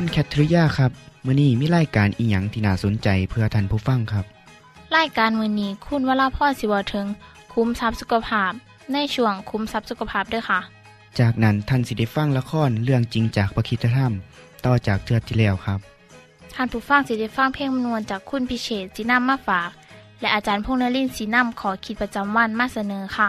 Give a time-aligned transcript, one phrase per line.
[0.00, 0.92] คุณแคทริยาครับ
[1.26, 4.24] มื่อนี้มีรายการอิหยังที่น่าสนใจเพื่อท่านผู้ฟังครับ
[4.96, 7.06] รายการมือนี้คุณวราพ่อสิวถึง
[7.52, 8.52] คุ้มทรัพย์สุขภาพ
[8.92, 10.60] ในช่วงคุ้มทรัพย์สุขภาพด้วยค่ะ
[11.18, 14.12] จากนั้นท่านสิได้ฟังละครเรื่องจริงจากประคีตธรรม
[14.64, 15.78] ต่อจากเทือกที่แล้วครับ
[16.54, 19.70] ท่านผู้ฟังสิได้ฟังเพลงมนวนจากคุณพิเชษจีนัมมาฝาก
[20.20, 23.28] และอาจารย์พงษ์นรินทร์สีนัมขอขีดประจำวันมาเสนอค่ะ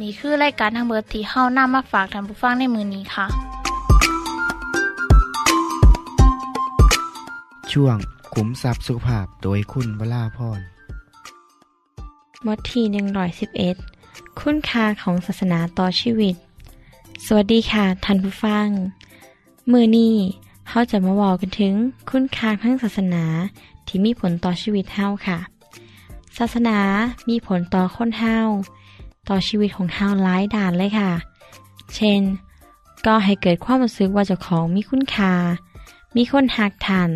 [0.00, 3.57] นี่คือรายการทางเบอร์ที่เฮ้านํมาฝากท่านผู้ฟังในมือนี้ค่ะ
[7.72, 7.96] ช่วง
[8.34, 10.60] ขุมทรัพย์สุภาพโดยคุณวราพร
[12.46, 13.76] มดทีหนึ่งร้อยสิบเอ็ด
[14.40, 16.34] คุณค่าของศาสนาต่อชีวิต
[17.26, 18.68] สวัสดีค่ะท่านผู้ฟัง
[19.72, 20.14] มือนี้
[20.68, 21.74] เขาจะมาบอกกันถึง
[22.10, 23.24] คุณค่าทั้งศาสนา
[23.86, 25.38] ที่มีผลต่อชีวิตเฮาค่ะ
[26.38, 26.78] ศาสนา
[27.28, 28.38] มีผลต่อคนเฮา
[29.28, 31.10] ต่อชีวิตของเฮาหลายด่านเลยค่ะ
[31.94, 32.20] เช่น
[33.06, 35.32] ก็ให้เกิดความรู้สึกว่าเจ้าของมีคุณค่า
[36.16, 37.10] มีคนหักทัน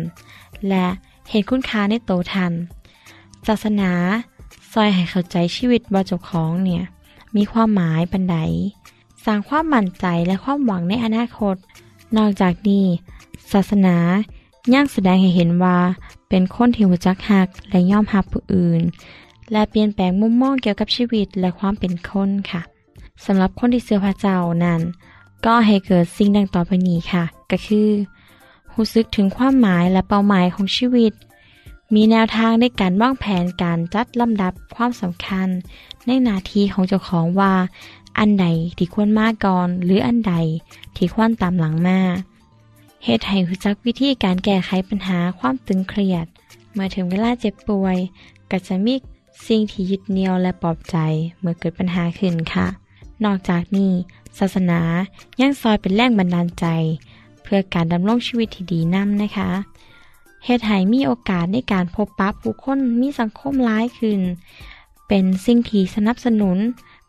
[0.69, 0.85] และ
[1.29, 2.53] เห็นคุณค่าในโตทัน
[3.47, 3.91] ศาสนา
[4.71, 6.83] ซอยให้เข้าใจชีวิตว่าเจ้าของเนี่ย
[7.35, 8.37] มีความหมายปันใด
[9.25, 11.55] สร้างความมั่นใจและความหวังในอนาคต
[12.17, 12.85] นอกจากนี้
[13.51, 13.97] ศาสนา
[14.73, 15.77] ยังแสดงให้เห็นว่า
[16.29, 18.81] เป็นคนที่รู้จักหักและย่อมหับผู้อื่น
[19.51, 22.61] และเปลี่ยนแปลงมุมมองเกี่ยวกับชีวิตและความเป็นคนค่ะ
[23.25, 24.81] สำหรับคนที่เชื่อพระเจ้านั้น
[25.45, 27.89] ก็ให้เกิดสิ่งดังต่อไปนี้ค่ะ ก็คือ
[28.77, 31.13] รู้สึกถึงความหมายและเป้าหมายของชีวิต
[31.95, 35.47] มีแนวทางในการวางแผนการจัดลำดับความสำคัญ
[36.07, 37.53] ในนาทีของเจ้าของว่า
[38.19, 38.45] อันใด
[38.77, 40.35] ที่ควรมาก่อน หรืออันใด
[40.95, 41.99] ที่ควรตามหลังมา
[43.03, 46.25] เหตุให้รู้จักวิธีการแก้ไขปัญหาความตึงเครียด
[46.73, 47.97] เมื่อถึงเวลาเจ็บป่วย
[48.51, 48.95] ก็จะมี
[49.47, 50.97] สิ่งที่ยึดเหนี่ยวและปลอบใจ
[51.39, 52.67] เมื่อเกิดปัญหาขึ้นค่ะ
[53.23, 53.91] นอกจากนี้
[54.39, 54.81] ศาสนา
[55.41, 56.65] ยังซอยเป็นแรงบันดาลใจ
[57.55, 59.49] พื่อการดำรงชีวิตที่ดีนํนะคะ
[60.45, 64.19] เหตุให้มีโอกาสในการพบปะผู้คนมีสังคมร้ายขึ้น
[65.07, 66.57] เป็นสิ่งที่สนับสนุน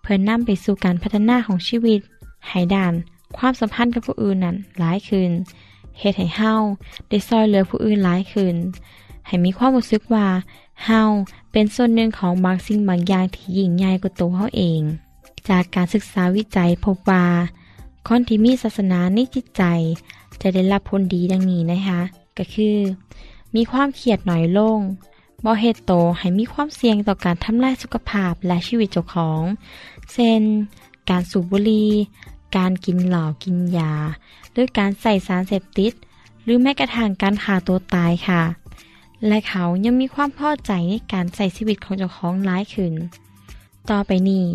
[0.00, 2.00] เพื่อนำไปสู่การพัฒนาของชีวิต
[2.48, 2.94] ให้ด่าน
[3.36, 5.30] ความสัมพันธ์กับผู้อื่นนั้นหลายขึ้น
[5.98, 6.54] เหตุให้เฮา
[7.08, 8.54] ได้ซอยเหลือผู้อื่นหลายขึ้น
[9.26, 10.26] ให้มีความรู้สึกว่า
[10.84, 11.02] เฮา
[11.52, 14.80] เป็นส่วนหนึ่งของบางสิ่งบางอย่างที่ยิ่งใหญ่กว่าตัวเฮาเอง
[15.48, 17.24] จากการศึกษาวิจัยพบว่า
[18.08, 19.62] คนที่มีศาสนาในจิตใจ
[20.42, 22.00] จะได้รับผลดีดังนี้นะคะ
[22.38, 22.76] ก็คือ
[23.54, 24.78] มีความเครียดหน่อยลง
[25.44, 29.42] บ่เหตุโตให้มีความเสี่ยงต่อการทำลายสุขภาพและชีวิตเจ้าของ
[30.12, 30.40] เช่น
[31.10, 31.90] การสูบบุหรี่
[32.56, 33.92] การกินเหล้ากินยา
[34.52, 35.92] หรือการใส่สารเสพติด
[36.44, 38.42] หรือแม้กระทั่งการฆ่าตัวตายค่ะ
[39.26, 42.94] และเขายังมีความพอใจในการใส่ชีวิตของเจ้าของร้ายขึ้น
[43.90, 44.46] ต่อไปนี้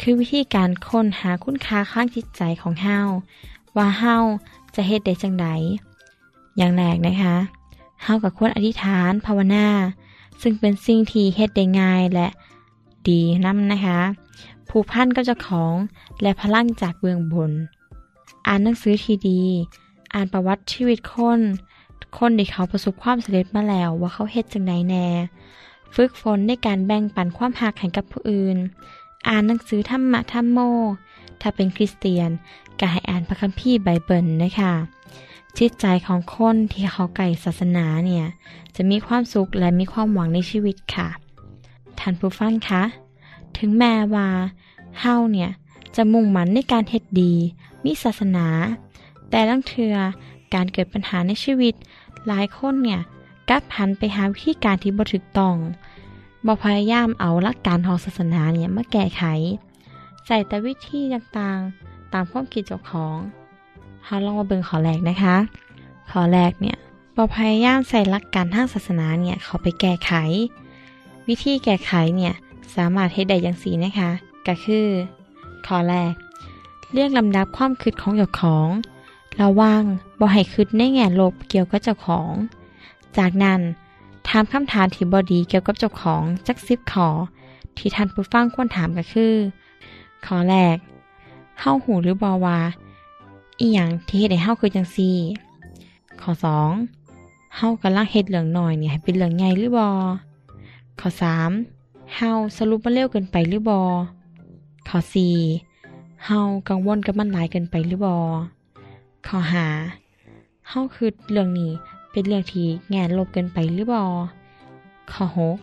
[0.00, 2.98] คือวิธีการค้นหาคุณค่าข้างจิตใจของเฮา
[3.76, 4.16] ว่าเฮา
[4.74, 5.46] จะเฮ็ดได้จังได
[6.56, 7.34] อย่างแรกนะคะ
[8.02, 9.66] เฮากับควรอธิษฐานภาวนา
[10.42, 12.28] ซึ่งเป็นสิ่งที่เฮ็ดได้ง่ายและ
[13.08, 14.00] ดีนํนะคะ
[14.68, 15.74] ผูกพันกับเจ้าของ
[16.22, 17.52] และพลังจากเบื้องบน
[18.46, 19.42] อ่านหนังสือที่ดี
[20.14, 21.40] อ่านประวัติชีวิตคน
[22.18, 25.06] คนที่เขาประสบความสำเร็จมาแล้วว่าเขาเฮ็ดจังไดแน่
[25.94, 28.56] ฝึกฝนในการแบ่งปันความหักให้กับผู้อื่น
[29.28, 30.58] อ่านหนังสือธรรมะธรรมโม
[31.40, 32.30] ถ้าเป็นคริสเตียน
[32.80, 34.72] ก็ให้อ่านพระคัมภีร์ไบเบิลนะคะ
[35.58, 38.26] จิตใจของคนที่เขาไก่ศาสนาเนี่ย
[38.76, 41.08] จะมีความสุขและมีความหวังในชีวิตค่ะ
[41.98, 42.82] ท่านผู้ฟังคะ
[43.58, 44.28] ถึงแม้ว่า
[45.00, 45.50] เฮาเนี่ย
[45.96, 47.34] จะมุ่งมั่นในการเฮ็ดดี
[47.84, 48.46] มีศาสนา
[49.30, 49.94] แต่ลังเทือ
[50.54, 51.74] การเกิดปัญหาในชีวิต
[52.26, 53.00] หลายคนเนี่ย
[53.48, 55.56] กลับหันไปหาวิธีการที่บ่ถูกต้อง
[56.46, 59.22] บ่พยายามเอาหลักการของศาสนาเนี่ยมาแก้ไข
[60.26, 61.81] ใส่แต่วิธีต่างๆ
[62.14, 63.16] ตามความคิดเจ้าของ
[64.04, 65.36] เฮาลองมาเบิ่งขอแรกนะคะ
[66.10, 66.76] ขอแรกเนี่ย
[67.16, 70.12] บ่พยายามใส่หลักการทางศาสนาเนี่ยเขาไปแก้ไข
[71.28, 72.34] วิธีแก้ไขเนี่ย
[72.76, 74.10] สามารถเฮ็ดได้อย่างสีนะคะ
[74.46, 74.86] ก็คือ
[75.66, 76.12] ข้อแรก
[76.92, 78.68] เรียกลำดับความคิดของเจ้าของ
[79.40, 79.82] ระวัง
[80.20, 82.30] บ่ให้คิดในแง่ลบเกี่ยวกับเจ้าของ
[83.18, 83.60] จากนั้น
[84.28, 87.08] ถามคำถามที่บอดีเกี่ยวกับเจ้าของจักสิบขอ
[87.76, 89.34] ที่ท่านผู้ฟังควรถามก็คือ
[90.26, 90.76] ข้อแรก
[91.60, 92.58] เฮาหูหรือบอว่า
[93.60, 95.16] อีหยังที่เฮ็ดให้เฮาคือจังซี่
[96.20, 96.70] ข้อสอง
[97.56, 99.88] เฮากำลังเฮ็ดเรื่องหน้อยเนี่ยให้เป็นเรื่องใหญ่หรือบอ
[101.00, 101.50] ข้อสาม
[102.16, 103.80] เฮาสรุปมันเร็วเกินไปหรือบอ
[104.88, 105.36] ข้อสี่
[106.26, 106.38] เฮา
[106.68, 108.16] กังวลกับมันหลายเกินไปหรือบอ
[109.26, 109.66] ข้อหา
[110.68, 111.72] เฮาคือเรื่องนี้
[112.10, 114.04] เป็นเรื่องที่แง่ลบเกินไปหรือบอ
[115.12, 115.56] ข้อหก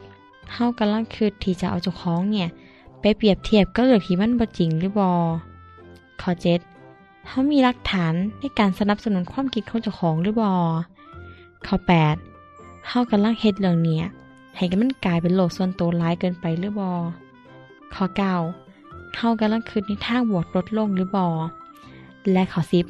[0.54, 2.48] เฮากำลังคิดที่จะเอาเจ้าของเนี่ย
[3.00, 5.12] ไปเปรียบเทียบก็เรื่องที่มันบ่จริงหรือบอ
[6.22, 6.60] ข้อเจ็ด
[7.28, 10.54] เฮามีหลักฐานในการสนับสนุนความคิดของเจ้าของหรือบอ
[11.66, 12.16] ข้อแปด
[12.88, 14.04] เฮากำลังเฮ็ดเรื่องเนี้ย
[14.56, 16.92] ให้มันกลายเป็นโลกส่วนตัวร้ายเกินไปหรือบอ
[17.94, 18.36] ข้อเก้า
[19.16, 21.28] เฮากำลังคิดในทางบวกลดลงหรือบอ
[22.32, 22.86] และข้อสิบ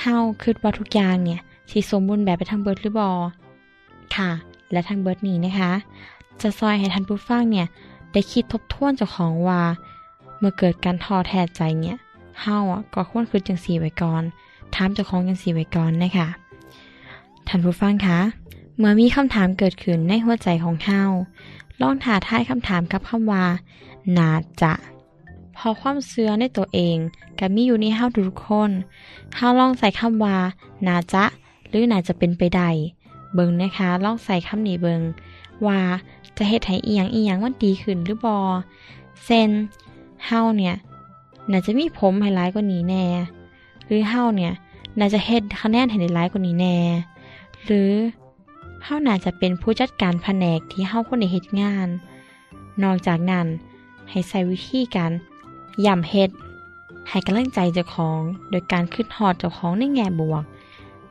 [0.00, 1.40] เฮาคิดว่าทุกอย่างเนี่ย
[1.70, 3.10] สิสมบูรณ์แบบไปทางเบิร์ดหรือบอ
[4.16, 4.30] ค่ะ
[4.72, 5.72] และทางเบิร์ดนี้นะคะ
[6.40, 7.66] จะซอยให้ท่านผู้ฟังเนี่ย
[8.12, 9.60] ได้คิดทบทวนเจ้าของว่า
[10.38, 11.96] เมื่อเกิดการท้อแท้ใจเนี่ย
[12.42, 14.22] เฮาอะก็ควรคิดจังสีไว้ก่อน
[14.74, 16.28] ถามเจ้าของจังสีไว้ก่อนนะคะ
[17.48, 18.18] ท่านผู้ฟังคะ
[18.78, 21.02] เมื่อมีคำถามเกิดขึ้นในหัวใจของเฮา
[21.80, 23.44] ลองถาทายคำถามกับคำว่า
[24.16, 24.30] นา
[24.62, 24.72] จะ
[25.56, 26.96] พอความเชื่อในตัวเอง
[27.38, 28.70] ก็มีอยู่ในเฮาทุกคน
[29.36, 30.36] เฮาลองใส่คำว่า
[30.86, 31.24] นาจะ
[31.68, 32.68] หรือนาจะเป็นไปได้
[33.34, 35.00] เบิงนะคะลองใส่คำนี้เบิง
[35.66, 35.80] ว่า
[36.36, 38.38] จะเฮ็ดให้อีหยังอีหยังมันดีขึ้นหรือบอ
[39.24, 39.50] เซน
[40.26, 40.74] เฮาเนี่ย
[41.50, 43.04] น่าจะมีผมให้ร้ายกว่านี้แน่
[43.86, 44.52] หรือเฮาเนี่ย
[44.98, 46.76] น่าจะเฮ็ดคะแนนให้ได้ร้ายกว่านี้แน่
[47.64, 47.90] หรือ
[48.84, 51.88] เฮาน่าจะเป็นผู้จัดการแผนกที่เฮาคนได้เฮ็ดงาน
[52.82, 53.46] นอกจากนั้น
[54.10, 55.12] ให้ใส่วิธีการ
[55.84, 56.30] ย่ำเฮ็ด
[57.08, 58.20] ให้กำลังใจเจ้าของ
[58.50, 60.42] โดยการคิดฮอดเจ้าของในแง่บวก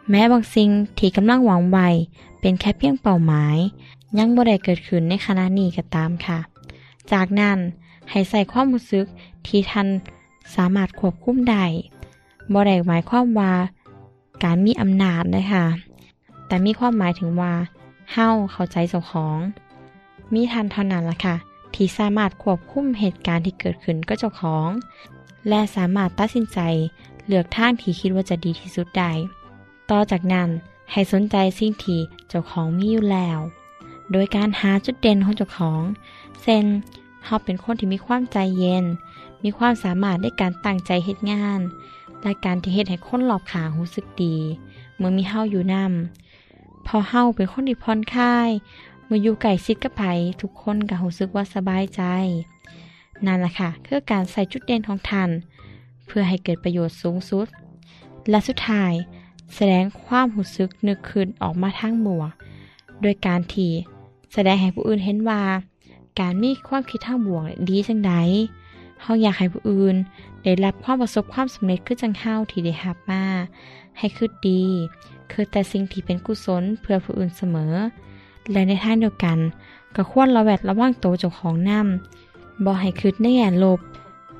[0.10, 0.70] แม้บางสิ่ง
[1.00, 1.88] ที่กำลังหวังไว้
[2.42, 3.58] เป็นแค่เพียงเป้าหมาย
[4.18, 6.40] ยังบ่ได้เกิดขึ้นในขณะนี้ก็ตามค่ะ
[7.12, 7.58] จากนั้น
[8.10, 9.06] ให้ใส่ความรู้สึก
[9.48, 9.88] ที่ท่าน
[10.56, 11.66] สามารถควบคุมได้
[12.54, 13.54] บ่ได้หมายความว่า
[14.44, 15.66] การมีอำนาจนะคะ
[16.48, 17.54] แต่มีความหมายถึงว่า
[18.12, 19.38] เฮาเข้าใจเจ้าของ
[20.34, 21.36] มีทันเท่านั้นละค่ะ
[21.76, 24.68] ที่สามารถควบคุมเหตุการณ์ที่เกิดขึ้นก็เจ้าของ
[25.50, 26.60] และสามารถตัดสินใจ
[27.28, 29.12] เลือกทางที่คิดว่าจะดีที่สุดได้
[29.90, 30.50] ต่อจากนั้น
[30.92, 32.00] ให้สนใจสิ่งที่
[32.30, 33.40] เจ้าของมีอยู่แล้ว
[34.12, 35.82] โดยการหาจุดเด่นของเจ้าของ
[36.42, 36.66] เช่น
[37.26, 38.86] เฮาเป็นคนที่มีความใจเย็น
[39.44, 41.62] มีความสามารถในการตั้งใจเฮ็ดงาน
[42.22, 44.36] และการที่เฮ็ดให้คนรอบข้างรู้สึกดี
[44.98, 48.50] เมื่อมีเฮาอยู่นำพอเฮาเป็นคนที่ผ่อนคลาย
[49.06, 50.04] เมื่ออยู่ใกล้ชิดกับไผ
[50.42, 52.02] ทุกคนก็รู้สึกว่าสบายใจ
[53.26, 55.30] นั่นแหละค่ะคือการใส่จุดเด่นของท่าน
[56.06, 57.48] เพื่อให้เกิดประโยชน์สูงสุด
[58.30, 58.94] และสุดท้าย
[59.56, 62.32] แสดงความรู้สึกนึกคืนออกมาทางบวก
[63.02, 63.72] โดยการที่
[64.34, 65.44] แสดงให้ผู้อื่นเห็นว่า
[66.20, 68.14] การมีความคิดทางบวกดีจังใด
[69.02, 69.96] เฮาอยากให้ผู้อื่น
[70.44, 73.24] ได้รับความประสบความสำเร็จคือจังเฮาที่ได้รับมา
[73.98, 74.62] ให้คิดดี
[75.32, 77.74] คือแต่สิ่งที่เป็นกุศลเพื่อผู้อื่นเสมอ
[78.52, 79.38] และในทางเดียวกัน
[79.96, 83.80] ก็ควรระแวดระวังตัวเจ้าของนำบ่ให้คิดในแง่ลบ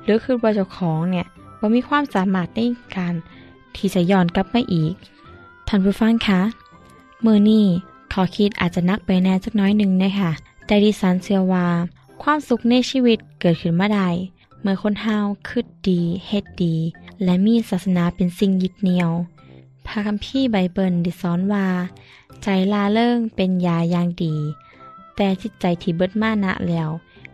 [0.04, 1.26] หรือคือว่เจ้าของเนี่ย
[1.60, 2.60] บ่มีความสามารถใน
[2.96, 3.14] การ
[3.76, 4.94] ที่จะย้อนกลับมาอีก
[5.68, 6.40] ท่านผู้ฟังคะ
[7.24, 7.66] มือนี้
[8.12, 10.32] ขอคิดอาจจะนักไปแน่จักน้อยหนึ่งนะคะ
[10.66, 11.66] แต่ดิฉันเชื่อว่า
[12.22, 14.08] ความสุขในชีวิตเกิดขึ้นมาได้
[14.62, 16.74] เมื่อคนเฮาคิดดีเฮ็ดดี
[17.24, 19.10] และมีศาสนาเป็นสิ่งยึดเหนี่ยว
[19.86, 21.66] พระคัมภีร์ไบเบิลได้สอนว่า
[22.42, 24.34] ใจลาเริงเป็นยาอย่างดี
[25.16, 26.90] แต่จิตใจที่เบิดมานะแล้ว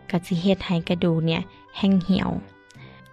[0.09, 1.41] ก็สิเฮ็ดให้กระดูเนี่ย
[1.77, 2.29] แห้งเหี่ยว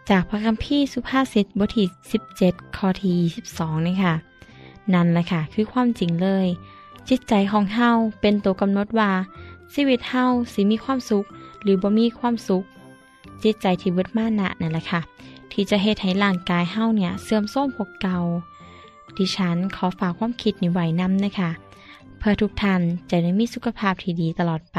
[0.08, 1.86] จากพระคัมภีร์สุภาษิตบทที่
[2.32, 3.16] 17ข้อที่
[3.52, 4.14] 22นี่ค่ะ
[4.92, 6.46] นั่นแหละค่ะคือความจริงเลย
[7.08, 7.90] จิตใจของเฮา
[8.20, 9.10] เป็นตัวกำหนดว่า
[9.74, 11.24] ชีวิตเฮาสิมีความสุข
[11.62, 12.64] หรือบ่มีความสุข
[13.44, 15.00] จิตใจที่เบิดมานะนั่นแหละค่ะ
[15.52, 18.18] ที่จะเฮ็ดให้ร่างกายเฮาเนี่ย เสื่อมโทรมพวกเก่า
[19.16, 21.50] ดิฉันขอฝากความคิดนี้ไว้นำนะคะ
[22.18, 22.80] เพื่อทุกท่าน
[23.10, 24.78] จะได้มีสุขภาพที่ดีตลอดไป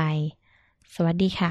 [0.94, 1.50] สวัสดีค่ะ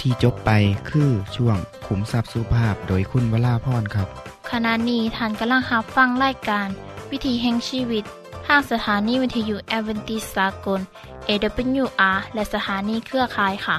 [0.00, 0.50] ที่จบไป
[0.90, 4.08] คือช่วงขุมทรัพย์สุภาพโดยคุณวราพรครับ
[4.50, 6.68] ขณะนี้ท่านกำลังรับฟังรายการ
[7.10, 8.04] วิถีแห่งชีวิต
[8.46, 10.80] ทางสถานีวิทยุแอเวนติสากล
[11.28, 13.78] AWR และสถานีเครือข่ายค่ะ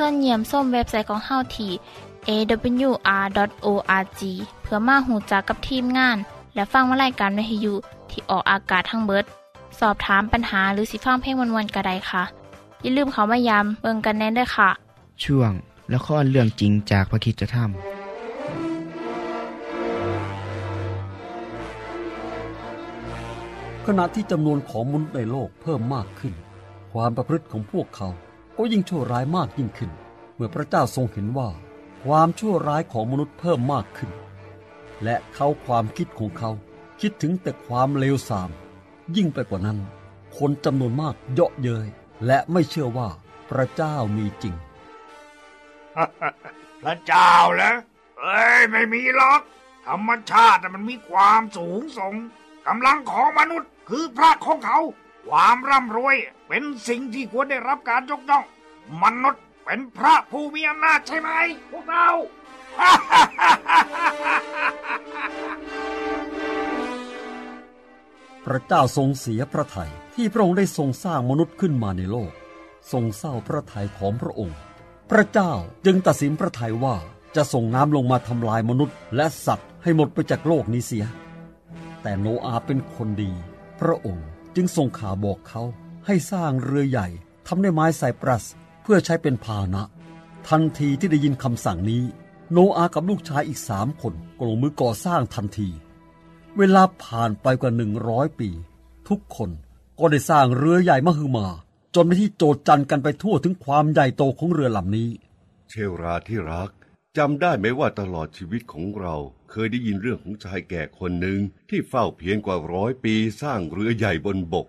[0.00, 1.72] ส่วนเยี่ยมส้มเว็บไซต์ของเฮาที่
[2.28, 4.20] awr.org
[4.62, 6.16] เพื่อมาหูจักกับทีมงาน
[6.54, 7.74] และฟังวารายการวิทยุ
[8.10, 9.24] ที่ออกอากาศทั้งเบิด
[9.80, 12.22] สอบถามปัญหาหรือสิฟังเพลงวนๆกระไดค่ะ
[12.82, 14.70] อย่าลืมเขามายามเบิงกันแน่นด้วยค่ะ
[15.24, 15.52] ช่วง
[15.94, 17.70] ละครเรื่องจริงจากพระคิดธรรม
[23.86, 26.32] ขณะที่จำนวนของมนุษย์ในโลกเพิ่มมากขึ้น
[26.92, 28.08] ความประพฤติของพวกเขา
[28.58, 29.90] ก็ยิ่งชั่วร้ายมากยิ่งขึ้น
[30.34, 31.48] เมื่อพระเจ้าทรงเห็นว่า
[32.04, 34.10] ความชั่วร้ายของมนุษย์เพิ่มมากขึ้น
[35.04, 36.50] และเขาความคิดของเขา
[37.00, 38.50] คิดถึงแต่ความเลวทราม
[39.16, 39.78] ยิ่งไปกว่านั้น
[40.36, 41.88] คนจำนวนมากเยาะเย้ย
[42.26, 43.08] และไม่เชื่อว่า
[43.50, 44.54] พระเจ้ามีจริง
[46.82, 47.74] พระเจ้าเหรอ
[48.18, 49.40] เอ้ยไม่มีหรอก
[49.86, 52.14] ธรรมชาติน่มันมีความสูงส่ง
[52.66, 54.78] กำลังของมนุษย์คือพระของเขา
[55.28, 56.16] ความร่ำรวย
[56.48, 58.44] เป็นสิ่งที่ควรได้รับการยกย่อง
[59.02, 61.30] มนุษย์เป็นพระผู้มีอำนาจใช่ไหม
[61.70, 62.08] พวกเรา
[68.44, 72.32] พระเจ้าทรงเสียพระทัยที่พระองค์ได้ทรงสร้างมนุษย์ขึ้นมาในโลก
[72.92, 74.58] ทรงเศร้าพระทัยของพระองค์
[75.10, 75.52] พระเจ้า
[75.84, 76.96] จึงตัดสินพระทัยว่า
[77.36, 81.04] จะส่งน้ำลงมาทำลายมนุษย์ และสัตว์ให้หมดไปจากโลกนี้เสีย
[82.02, 83.32] แต่โนอาเป็นคนดี
[83.80, 85.62] พระองค์ จึงส่งข่าวบอกเขา
[86.06, 87.08] ให้สร้างเรือใหญ่
[87.46, 88.44] ทำด้วยไม้ไซปรัส
[88.82, 89.82] เพื่อใช้เป็นพาหนะ
[90.48, 92.02] ทันทีที่ได้ยินคำสั่งนี้
[92.52, 95.68] โนอาห์กับลูกชายอีกสามคนก็ลงมือก่อสร้างทันที
[96.58, 98.48] เวลาผ่านไปกว่าหนึ่งร้อยปี
[99.08, 99.50] ทุกคน
[99.98, 101.46] ก็ได้สร้างเรือใหญ่มหึมา
[101.94, 105.08] จนไปที่โจดจันกันไปทั่วถึงความใหญ่โตของเรือลำนี้
[105.68, 106.70] เชลราที่รัก
[107.16, 109.14] จำได้ไหมว่าตลอดชีวิตของเรา
[109.50, 114.66] เคยได้ยินเรื่องของชายแก่คนหนึ่งที่เฝ้าเพียงกว่าร้อยปีสร้างเรือใหญ่บนบก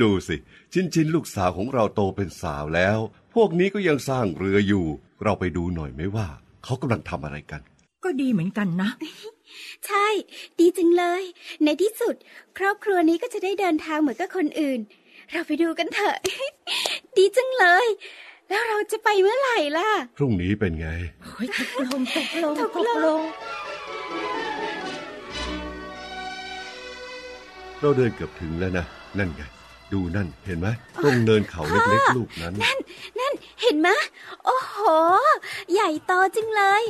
[0.00, 0.36] ดูสิ
[0.72, 2.98] ชินชินลูกสาวของเราโตเป็นสาวแล้ว
[3.34, 4.86] พวกนี้ก็ยังสร้างเรืออยู่
[5.22, 6.28] เราไปดูหน่อยไหมว่า
[6.64, 7.60] เขากำลังทำอะไรกัน
[8.04, 8.90] ก็ดีเหมือนกันนะ
[9.86, 10.06] ใช่
[10.58, 11.22] ดีจังเลย
[11.64, 12.14] ในที่สุด
[12.58, 14.80] ครอบครัวนี้ก็จะได้เดินทางเหมือนกับคนอื่น
[15.30, 16.16] เราไปดูกันเถอะ
[17.16, 17.86] ดีจังเลย
[18.50, 20.88] แล้วเราจะไปเมื่อไหร่ล่ะ พรุ่งนี้เป็นไง
[21.22, 23.20] โอ้ยตกลงตกลงตตกกลงลง
[27.80, 28.84] เราเดินเกือบถึงแล้วนะ
[29.18, 29.42] นั่นไง
[29.92, 30.68] ดูนั่นเห็นไหม
[31.02, 32.54] ตรงเนินเขาเล็กๆลูกนั้น
[33.18, 33.98] นั่นเห็นไหมะ
[34.44, 34.76] โอ้โห
[35.72, 36.82] ใหญ่โตจังเลย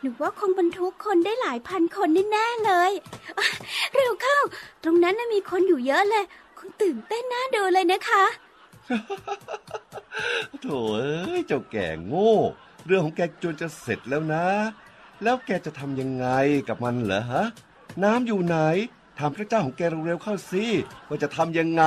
[0.00, 2.92] หนูว่าคงบรรทุกคนได้หลายพันคนแน่ๆเลย
[3.38, 3.46] อะ
[3.94, 4.38] เร็วเข้า
[4.84, 6.24] ตรงนั้นน่ะมีคนอยู่เยอะเลย
[6.58, 8.24] คงตื่นเต้นน่าดูเลยนะคะ
[10.60, 12.34] โถเอ้ยเจ้าแก่โง่
[12.86, 14.46] เรื่องของแกจนจะเสร็จแล้วนะ
[15.22, 16.26] แล้วแกจะทำยังไง
[16.68, 17.44] กับมันเหรอฮะ
[18.04, 18.56] น้ำอยู่ไหน
[19.18, 20.64] ถามพระเจ้าของแกเร็วๆเข้าสิ
[21.08, 21.84] ว่าจะทำยังไง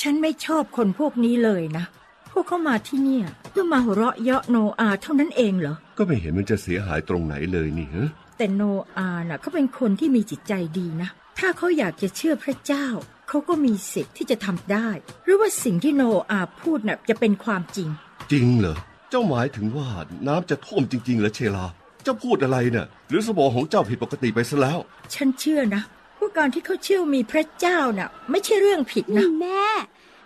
[0.00, 1.84] ฉันไม่ชอบคนพวกนี้เลยนะ
[2.32, 8.08] พวกเขามาที่เนี่ยเพื่อมาหัวเราะเยาะโนอาเท่านั้นเองเหรอ ก็ไม่เห็นมันจะเสียหายตรงไหนเลยนี่ฮะ
[8.42, 8.64] แต่โน
[8.98, 11.08] อาน่ะเขาเป็นคนที่มีจิตใจดีนะ
[11.38, 12.86] ถ้าเขาอยากจะเชื่อพระเจ้า
[13.28, 14.88] เขาก็มีสิทธิ์ที่จะทำได้
[15.24, 17.88] หรือว่าสิ่งที่โนอาพูดน่ะจะเป็นความจริง
[18.32, 18.76] จริงเหรอ
[19.10, 19.88] เจ้าหมายถึงว่า
[20.26, 21.66] น้ำจะท่วมจริงๆเหรอเชลา
[22.04, 24.78] เจ้าพูดอะไรเนะ่ะ หรือสมองของเจ้าผิดปกติไปซะแล้ว
[25.14, 25.82] ฉันเชื่อนะ
[26.18, 29.64] ว่าการที่เขาเชื่อมีพระเจ้าน่ะ ไม่ใช่เรื่องผิดนะนี่แม่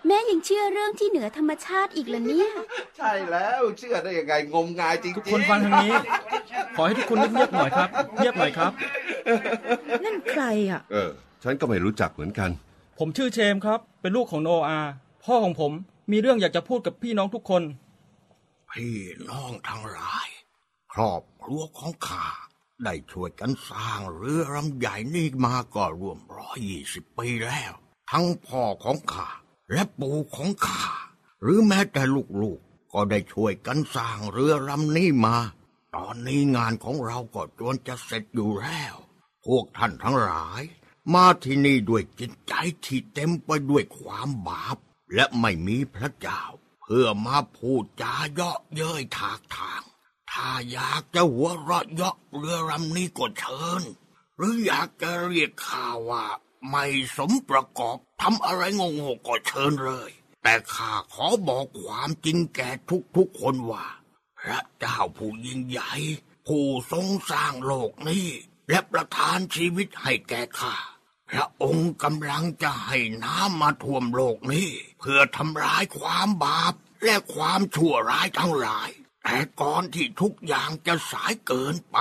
[0.07, 2.51] แม่ยังเชื่อเรื่องที่เหนือธรรมชาติอีกเหรอเนี่ย
[2.97, 5.93] ใช่แล้วเชื่อได้ยังไงงมงายจริงๆทุกคนฟังทางนี้
[6.77, 8.73] ขอให้ทุกคนเงียบๆหน่อยครับเงียบหน่อยครับ
[10.05, 11.11] นั่นใครอะ เออ
[11.43, 12.51] ฉันก็ไม่รู้จักเหมือนกัน
[12.99, 14.91] ผมชื่อเชมครับ เป็นลูกของโนอาห์
[15.25, 15.73] พ่อของผม
[16.11, 17.63] มีเรื่องอยากจะพูดกับพี่น้องทุกคน
[18.71, 18.97] พี่
[19.29, 20.29] น้องทั้งหลาย
[20.93, 22.27] ครอบครัวของข้า
[22.85, 27.73] ได้ช่วยกันสร้างเรือลำใหญ่นี่มาก็รวมร้อยยี่สิบปีแล้ว
[28.11, 29.29] ทั้งพ่อของข้า
[29.73, 30.85] และปู่ของข้า
[31.43, 32.03] หรือแม้แต่
[32.43, 35.37] ลูกๆ ก็ได้ช่วยกันสร้างเรือลำนี้มา
[35.97, 38.95] ตอนนี้งานของเราก็จวนจะเสร็จอยู่แล้ว
[39.47, 40.63] พวกท่านทั้งหลาย
[41.15, 42.55] มาที่นี่ด้วยจิตใจ
[42.85, 44.77] ที่เต็มไปด้วยความบาป
[45.15, 46.43] และไม่มีพระเจ้า
[46.83, 49.83] เพื่อมาพูดจาเยาะเย้ยถากทาง
[50.31, 53.83] ถ้าอยากจะหัวเราะเยาะเรือลำนี้ก็เชิญ
[54.37, 56.27] หรืออยากจะเรียกข้าว่า
[56.71, 56.85] ไม่
[57.17, 60.11] สมประกอบทำอะไรงงๆก็เชิญเลย
[60.43, 62.71] แต่ข้าขอบอกความจริงแก่
[63.17, 63.87] ทุกๆคนว่า
[64.41, 65.93] พระเจ้าผู้ยิ่งใหญ่
[66.47, 68.27] ผู้ทรงสร้างโลกนี้
[68.71, 70.77] และประทานชีวิตให้แก่ข้า
[71.31, 74.69] พระองค์กำลังจะให้น้ำมาท่วมโลกนี้
[75.01, 78.91] เพื่อทำลายความบาปและความชั่วร้ายทั้งหลาย
[79.25, 81.99] แต่ก่อนที่ทุกอย่างจะสายเกินไป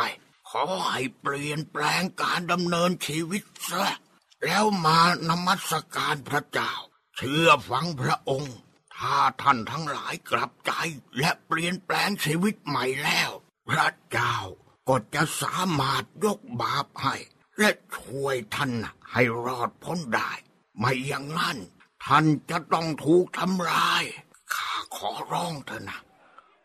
[0.50, 3.86] ขอให้เปลี่ยนแปลงการดำเนินชีวิตซะ
[4.46, 5.00] แล้วมา
[5.30, 6.74] นมัสการพระเจ้า
[7.16, 8.56] เชื่อฟังพระองค์
[8.98, 10.72] ถ้าท่านทั้งหลายกลับใจ
[11.20, 13.30] และเปลี่ยนแปลงชีวิตใหม่แล้ว
[13.70, 14.38] พระเจ้า
[14.88, 17.16] ก็จะสามารถยกบาปให้
[17.58, 18.72] และช่วยท่าน
[19.12, 20.32] ให้รอดพ้นได้
[20.78, 21.58] ไม่อย่างนั้น
[22.06, 24.04] ท่านจะต้องถูกทำลาย
[24.54, 26.00] ข้าขอร้องเถอะนะ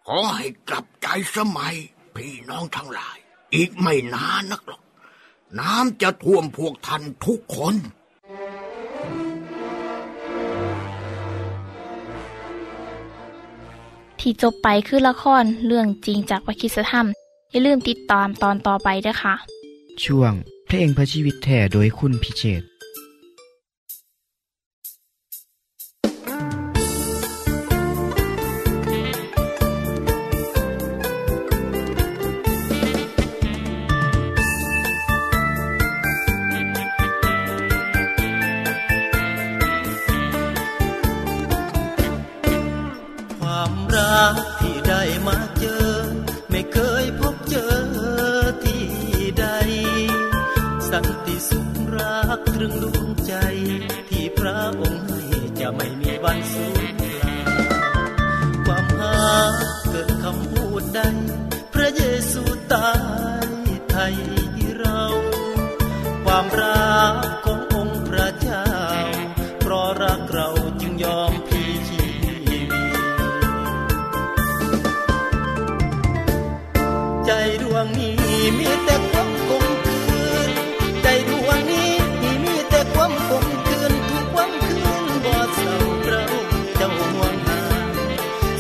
[0.07, 1.75] ขอให้กลับใจสมัย
[2.17, 3.17] พี่น้องทั้งหลาย
[3.55, 4.83] อีกไม่นานนักหรอก
[5.59, 7.75] น้ำจะท่วมพวกท่านทุกคน
[14.21, 17.07] ที่จบไปคือละครเรื่องจริงจากวิคิสธรรม
[17.51, 19.35] อย่าลืมติดตามตอนต่อไปด้วยค่ะ
[20.05, 20.33] ช่วง
[20.67, 22.63] เพลงพระชีวิตแท่โดยคุณพิเชษ
[77.27, 77.31] ใจ
[77.63, 78.15] ดวงนี้
[78.59, 79.99] มีแต่ความคงคื
[80.49, 80.51] น
[81.03, 81.91] ใจดวงนี้
[82.45, 85.75] มีแต่ความคงคืนทุกวันคืนบ่เศร้า
[86.07, 86.25] เรา
[86.77, 87.61] เจ้าห่วงหา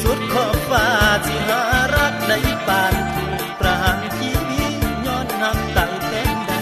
[0.02, 0.86] สุดขอบฟ้า
[1.26, 1.60] สิหา
[1.94, 4.74] รักได้ปานถูกประหารชีวิต
[5.06, 6.52] ย้อนหักตายแทนใด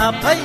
[0.00, 0.40] อภัย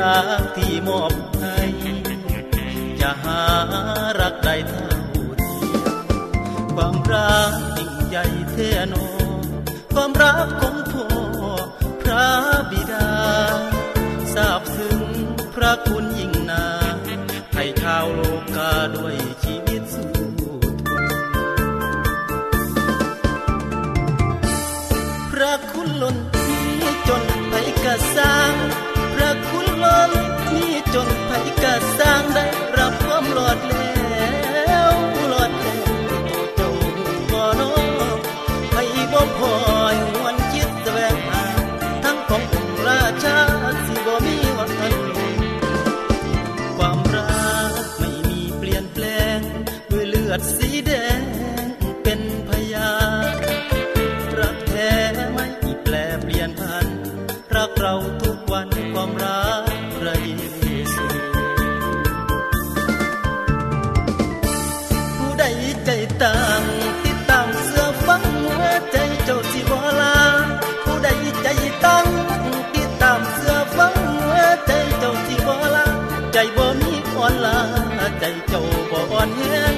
[0.00, 1.58] รักที่มอบให้
[3.00, 3.42] จะหา
[4.20, 4.90] รักใดเท่า
[6.74, 9.06] ความรักยิ่งใหญ่เท่นอ
[9.92, 11.08] ความรักของพ่อ
[12.02, 12.28] พระ
[12.70, 13.10] บิดา
[14.34, 15.00] ทราบถึง
[15.54, 16.66] พระคุณยิ่งนา
[17.54, 18.20] ให้ชาวโล
[18.56, 19.65] กาด้วยชีวิต
[31.62, 32.46] กะสร้างได้
[32.78, 34.94] รับความหลอดแล้ว
[35.28, 35.82] หลอดแล้ว
[36.56, 36.70] เจ้า
[37.32, 37.72] บ่นอ
[38.72, 39.54] ให้บ่พอ
[40.12, 41.44] หวนคิดแสวงหา
[42.04, 43.38] ทั้งขององค์ราชา
[43.86, 44.82] สิบ่มีวันล
[45.34, 45.36] ง
[46.76, 49.04] ความรักไม่มีเปลี่ยนแปล
[49.36, 49.38] ง
[49.90, 51.20] ด้วยเลือดสีแดง
[52.02, 52.94] เป็นพยา
[53.34, 53.36] น
[54.38, 54.92] รักแท้
[55.32, 55.46] ไม่
[55.84, 56.86] แปลเปลี่ยนพัน
[57.56, 57.94] รักเรา
[79.72, 79.74] ง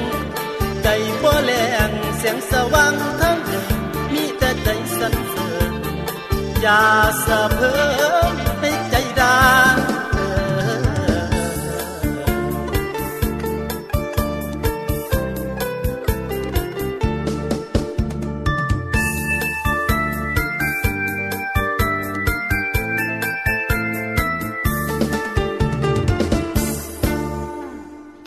[0.83, 0.87] ใจ
[1.23, 1.53] บ่แล
[1.89, 3.75] งเสียงสว่างทั้งเดิน
[4.13, 5.73] มีแต่ใจสั่นเสริญ
[6.61, 6.83] อย่า
[7.25, 7.61] สะเพ
[8.15, 8.18] อ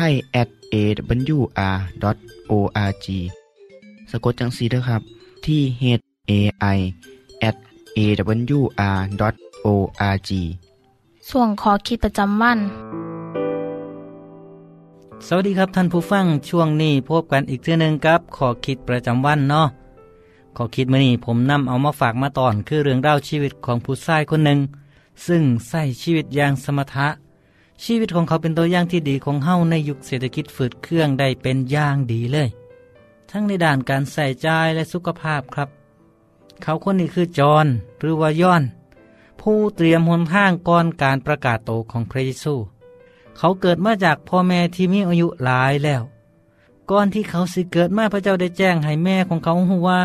[0.02, 1.76] ทย at awr.org
[4.10, 5.02] สะกดจังสีด้วยครับ
[5.46, 5.84] ที่ h
[6.30, 6.32] a
[6.76, 6.78] i
[7.48, 7.56] at
[7.98, 9.20] awr.org
[11.30, 12.58] ส่วนขอคิดประจำวัน
[15.26, 19.66] สวัสดีครับท่านผู้ฟังช่วงนี้พบกันอีกเทื่อหนึงกับ ขอคิดประจำวันเนาะ
[20.56, 24.58] ขอคิดมื้อนี้ผมนำเอามาฝากมาตอนคือเรื่องราวชีวิตของผู้ชายคนหนึ่ง
[25.26, 27.08] ซึ่งใช้ชีวิตอย่างสมถะ
[27.84, 32.48] ชีวิตของเขาเป็นตัวอย่างที่ดีของเฮ้าในยุคเศรษฐกิจฝืดเครื่องได้เป็นอย่างดีเลย
[33.30, 35.68] ทั้งในด้านการใส่ใจและสุขภาพครับ
[36.62, 37.66] เขาคนนี้คือจอห์น
[37.98, 38.62] หรือว่าย้อน
[39.40, 42.54] ผู้เตรียมหนทางก่อนการประกาศโตของพระเยซู
[43.38, 46.02] เขาเกิดมาจากพ่อแม่ที่มีอายุหลายแล้ว
[46.90, 50.00] ก่อนที่เขาสิเกิดมาพระเจ้าได้แจ้งให้แม่ของเขาหูว่า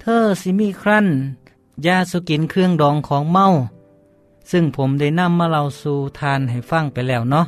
[0.00, 1.06] เธอสิมีครั้น
[1.86, 3.46] ยาสุกินเครื่องดองของเมา
[4.50, 7.46] ซึ่งผมได้นำมาเล่าสู่ทานให้ฟังไปแล้วเนาะ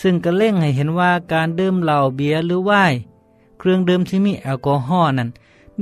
[0.00, 2.98] ซึ่งก็เล่งให้เห็นว่าการดื่มเหล้าเบียร์หรือไวน์
[3.58, 5.28] เครื่องดื่มที่มีแอลกอฮอล์นั้น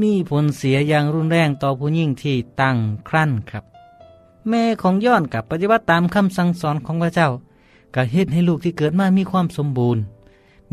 [0.00, 2.76] มีผลเสียอย่างรุนแรงต่อผู้หญิงที่ตั้ง
[3.08, 3.64] ครั่นครับ
[4.48, 7.28] แม่ของย้อนกับปฏิบัติตามคำสั่งสอนของพระเจ้า
[7.94, 10.02] ก็เฮ็ดให้ลูกที่เกิดมามีความสมบูรณ์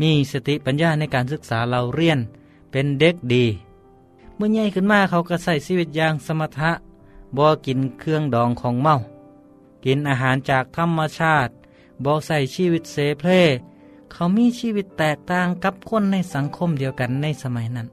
[0.00, 2.18] มีสติปัญญาในการศึกษาเราเรียน
[2.70, 3.44] เป็นเด็กดี
[4.36, 6.70] เมื่อใหญ่ขึ้นมาเขาก็ใส่ชีวิตอย่างสมถะ
[7.36, 8.94] บ่กินเครื่องดองของเมา
[9.86, 11.52] กินอาหารจากธรรมชาติ
[12.04, 13.30] บ่ใส่ชีวิตเสเพล
[14.12, 17.86] เขามีชีวิตแตกต่างกับคนในสังคมเดียวกันในสมัยนั้น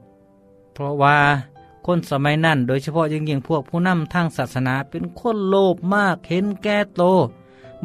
[0.72, 1.18] เพราะว่า
[1.86, 7.02] คนสมัยนั้นโดยเฉพาะยิ่งยิ่งพวกผู้นำทางศาสนาเป็นคนโลภมากเห็นแก่โต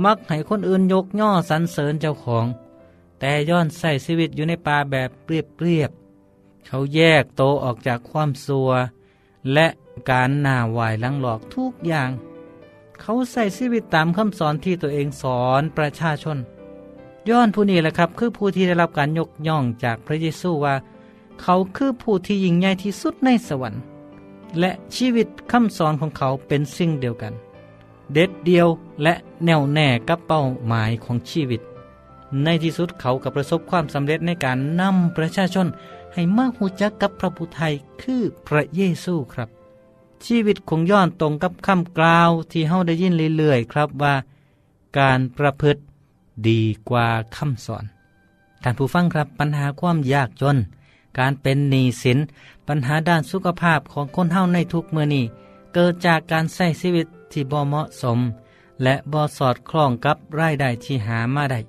[0.04, 2.46] มักให้คนอื่นยกย่อสรรเสริญเจ้าของ
[3.20, 8.70] แต่ย้อนใส่ชีวิตอยู่ในป่าแบบเรียบๆเขาแยกโตออกจากความสัว
[9.54, 9.68] และ
[10.10, 12.10] การหน้าไหวลังหลอกทุกอย่าง
[13.02, 16.38] เขาใส่ชีวิตตามคำสอนที่ตัวเองสอนประชาชน
[17.30, 20.76] ย้อนผู้นี้แหละครับ คือผู้ที่ได้รับการยกย่องจากพระเยซูว่า
[21.42, 23.82] เขาคือผู้ที่ยิ่งใหญ่ที่สุดในสวรรค์
[24.60, 27.34] และชีวิตคำสอนของเขาเป็นสิ่งเดียวกัน
[28.14, 28.68] เด็ดเดียว
[29.04, 29.14] และ
[29.46, 31.62] แน่วแน่กับเป้าหมายของชีวิต
[32.44, 35.68] ในที่สุดเขากับประสบความสำเร็จในการนำประชาชน
[36.14, 39.50] ให้มากหูจักกับพระผู้ไทยคือพระเยซูครับ
[40.26, 44.16] ชีวิตของย้อนตรงกับคำกล่าวที่เฮาได้ยินเรื่อยๆครับว่า
[44.98, 45.82] การประพฤติ
[46.48, 47.86] ดีกว่าคำสอน
[48.64, 50.58] ท่านผู้ฟังครับปัญหาความยากจน
[51.20, 52.18] การเป็นหนี้สิน
[52.68, 55.26] ปัญหาด้านสุขภาพของคนเฮาในทุกเมื่อนี้
[55.74, 58.20] เกิดจากการใช้ชีวิตที่บ่เหมาะสม
[58.84, 61.60] และบ่สอดคล้องกับรายได้ที่หามาได้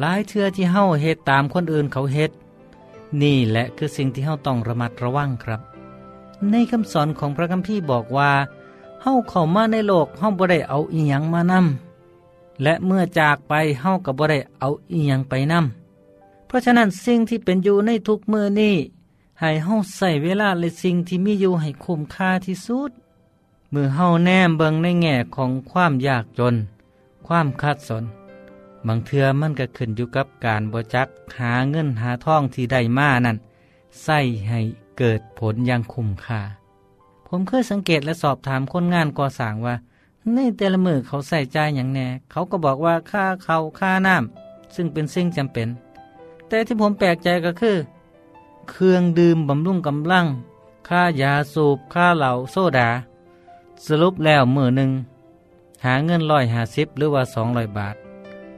[0.00, 2.30] หลายเทื่อที่เฮาเฮ็ดตามคนอื่นเขาเฮ็ด
[3.22, 5.60] นี่แหละคือสิ่งที่เฮาต้องระมัดระวังครับ
[6.50, 8.32] ในคำสอนของพระคัมภีร์บอกว่า
[9.02, 18.76] เฮาเข้ามาในโลกเฮาบ่ได้เอาอีหยังมานำและเมื่อจากไปเฮาก็บ่ได้เอาอีหยังไปนำเพราะฉะนั้นสิ่งที่เป็นอยู่ในทุกมือนี้
[19.40, 22.90] ให้เฮาใส่เวลาและสิ่งที่มีอยู่ให้คุ้มค่าที่สุด
[23.70, 26.54] เมื่อเฮาแนมเบิงในแง่ของความยากจน
[27.26, 28.04] ความขัดสน
[28.86, 33.36] บางเทื่อมันก็ขึ้นอยู่กับการบ่จักหาเงินหาทองที่ได้มานั่น
[34.02, 34.60] ใส่ให้
[34.98, 36.40] เกิดผลอย่างคุ้มค่า
[37.28, 39.74] ผมเคยสังเกตและสอบถามคนงานก่อสร้างว่า
[40.34, 45.68] ในแต่ละมือเขาใส่ใจอย่างแน่ เขาก็บอกว่าค่าเขาค่าน้ำซึ่งเป็นสิ่งจำเป็น
[46.48, 47.76] แต่ที่ผมแปลกใจก็คือ
[48.70, 50.26] เครื่องดื่มบำรุงกำลัง
[50.88, 52.90] ค่ายาสูบ ค่าเหล่าโซดา
[53.86, 54.90] สรุปแล้วมือหนึ่ง
[55.84, 57.96] หาเงินร้อยหาสิบหรือว่าสองร้อยบาท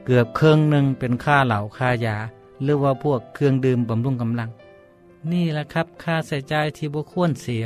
[0.05, 2.17] เกือบเครื่องหนึ่งเป็นค่าเหล่าค่ายา
[2.63, 4.51] หรือว่าพวกเครื่องดื่มบำรุงกำลัง
[5.33, 7.65] นี่แหละครับค่าใส่ใจที่บุควรเสีย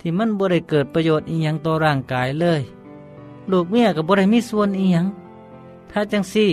[0.00, 2.62] ที่มันบ่ได้เกิดประโยชน์อีหยังต่อร่างกายเลย
[3.50, 5.06] ลูกเมียกับบ่ได้มีส่วนอีหยัง
[5.90, 6.50] ถ้าจังซี่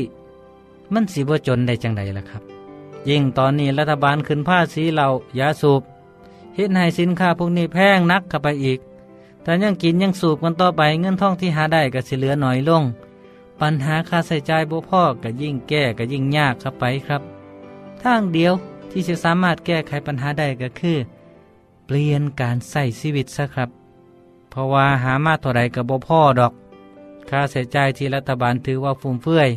[0.94, 2.44] มันสิบ่จนได้จังใดล่ะครับ
[3.10, 5.08] ยิ่งตอนนี้รัฐบาลขึ้นภาษีเหล้า
[5.40, 5.82] ยาสูบ
[6.56, 8.80] เฮ็ดให้สินค้าพวกนี้แพงนักเข้าไปอีก
[9.44, 12.84] แต่ยังกินยังสูบกันต่อไปเงินท่องที่หาได้ก็สิเหลือน้อยลง
[13.60, 17.22] ปัญหาค่าใช้จ่ายบ่พอก็ยิ่งแก้ก็ยิ่งยากเข้าไปครับ
[18.04, 18.54] ทางเดียว
[18.92, 20.98] ที่จะสามารถแก้ไขปัญหาได้ก็คือ
[21.86, 23.70] เปลี่ยนการใส่ชีวิตซะครับ
[24.50, 26.54] เพราะว่าหามาเท่าไรก็บ่พ่อดอก
[27.30, 29.50] ค่าใช้จ่ายที่รัฐบาลถือว่าฟุ่มเฟือย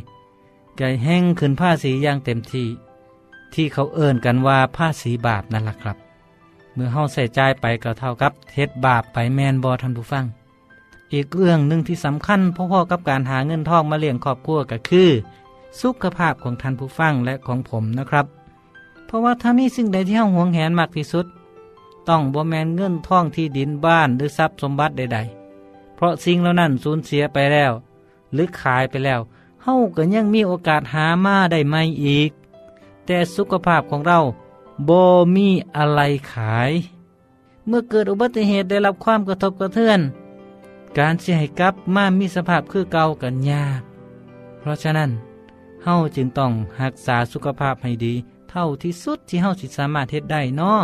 [0.78, 2.68] ก็แห้งขึ้นภาษีอย่างเต็มที่
[3.54, 5.96] ที่เขาเอิ่นกันว่าภาษีบาปนั่นแหละครับ
[6.74, 10.24] เมื่อเฮาใส่ใจไปก็เท่ากับเฮ็ดบาปไปแมนบอทันผู้ฟัง
[11.12, 15.10] อีกเรื่องหนึ่งที่สำคัญพ่อๆกับการหาเงินทองมาเลี้ยงครอบครัวก็คือ
[15.80, 18.26] สุขภาพของท่านผู้ฟังและของผมนะครับ
[19.12, 21.26] ราะว่าถ้ามีสิ่งใดที่เฮาหวงแหนมากที่สุด
[22.08, 25.18] ต้องบ่แมนเงินท่องที่ดินบ้านหรือทรัพย์สมบัติใด
[25.58, 27.72] ๆ เพราะสิ่งเหล่านั้นสูญเสียไปแล้ว
[28.32, 29.20] หรือขายไปแล้ว
[29.62, 32.30] เฮาก็ยังมีโอกาสหามาได้ไม่อีก
[33.06, 34.18] แต่สุขภาพของเรา
[34.88, 35.02] บ่
[35.34, 36.00] มีอะไร
[36.32, 36.72] ขาย
[37.66, 40.00] เมื่อเกิดอุบัติเหตุได้รับความกระทบกระเทือน
[40.98, 43.80] การเสิให้กลับมามีสภาพคือเก่ากันยาก
[44.60, 45.10] เพราะฉะนั้น
[45.84, 48.14] เฮาจึงต้องรักษาสุขภาพให้ดี
[48.54, 50.80] เท่าที่สุดที่เฮาสิสามารถเฮ็ดได้เนาะ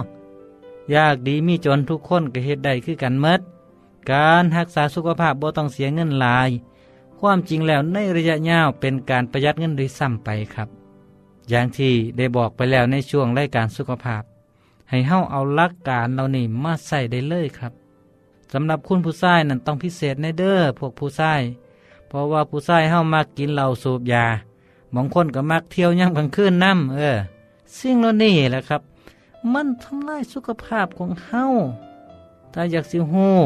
[0.94, 3.40] ยากดีมีจนทุกคนก็เฮ็ดได้คือกันเมด
[4.11, 6.50] การรักษาสุขภาพบ่ต้องเสียเงินหลาย
[7.18, 10.68] ความจริงแล้วในระยะยาวเป็นการประหยัดเงินโดยซ้ำไปครับ
[11.48, 14.22] อย่างที่ได้บอกไปแล้วในช่วงรายการสุขภาพ
[14.90, 17.72] ให้เฮาเอาหลักการเหล่านี้มาใส่ได้เลยครับ
[18.52, 21.42] สำหรับคุณผู้ชายนั่นต้องพิเศษในเด้อพวกผู้ชาย
[22.09, 24.26] เพราะว่าผู้ชายเฮามักกินเหล้าสูบยา
[24.94, 27.18] บางคนก็มักเที่ยวย่ำกลางคืนน้ำเออ
[27.76, 28.83] สิ่งเหล่านี้แหละครับ
[29.52, 31.44] มันทำลายสุขภาพของเฮา
[32.52, 33.37] ถ้าอยากสิฮู้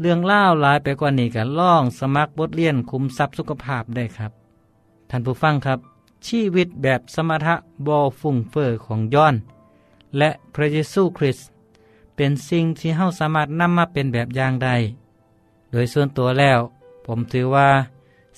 [0.00, 4.32] เรื่องเล่าหลายไปกว่านี้ก็ล่องสมัครบทเรียนคุมทรัพย์สุขภาพได้ครับ
[5.10, 5.78] ท่านผู้ฟังครับ
[6.26, 7.54] ชีวิตแบบสมถะ
[7.86, 9.34] บอฟุ่งเฟอ้อของย้อน
[10.18, 11.46] และพระเยซูคริสต์
[12.16, 14.76] เป็นสิ่งที่เฮาสามารถนำมาเป็นแบบอย่างได้
[15.70, 16.60] โดยส่วนตัวแล้ว
[17.06, 17.68] ผมถือว่า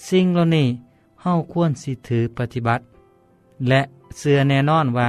[0.09, 0.67] สิ่งเหล่านี้
[1.23, 2.85] เฮาควรสิถือปฏิบัติ
[3.69, 3.81] และ
[4.19, 5.09] เสื่อแน่นอนว่า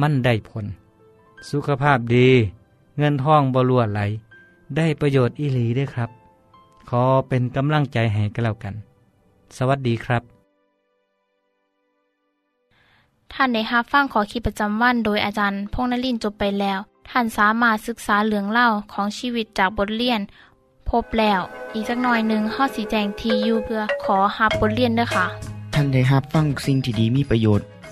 [0.00, 0.64] มันได้ผล
[1.50, 2.28] สุขภาพดี
[2.98, 4.00] เงินทองบรัวไหล
[4.76, 6.10] ได้ประโยชน์อีหลีด้วยครับ
[6.88, 8.74] ขอเป็นกำลังใจให้กันแล้วกัน
[9.56, 10.22] สวัสดีครับ
[13.32, 20.20] ท่านในฮับฟังขอคิดประจำวันโดยอาจารย์พงนลินจบไปแล้ว ท่านสามารถศึกษาเหลืองเล่าของชีวิตจากบทเรียน
[20.88, 21.40] พบแล้ว
[21.74, 25.26] อีกสักหน่อยหนึ่งข้อสีแจงทียูเพื่อขอฮับบทเรียนด้วยค่ะ
[25.74, 27.66] ท่านได้รับฟังสิ่งที่ดีมีประโยชน์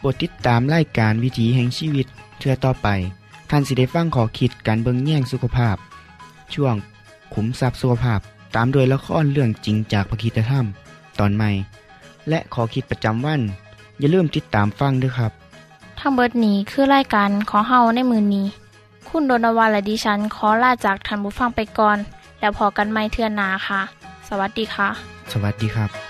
[0.00, 2.06] โปรดติดตามไล่การวิถีแห่งชีวิต
[2.38, 2.88] เทือต่อไป
[3.50, 5.76] ท่านสิได้ฟังขอคิดการเบิงแย่งสุขภาพ
[6.54, 6.74] ช่วง
[7.34, 8.20] ขุมทรัพย์สุขภาพ
[8.54, 10.66] ตามโดยละครเรื่องจริงจากพระคีตธรรม
[11.18, 11.50] ตอนใหม่
[12.28, 13.40] และขอคิดประจำวัน
[13.98, 15.32] อย่าลืมติดตามฟังด้วยครับ
[15.98, 18.46] ทั้งเบิดนี้คือรายการของเฮาในมือนี้
[19.08, 21.98] คุณโดนวาและดิฉันขอลาจากท่านผู้ฟังไปก่อน
[22.40, 23.80] แล้วพอกันไม่เทื่อนนาค่ะ
[24.28, 24.88] สวัสดีค่ะ
[25.32, 26.09] สวัสดีครับ